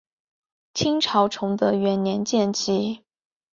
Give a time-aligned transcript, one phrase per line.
[0.73, 3.03] 清朝崇德元年建旗。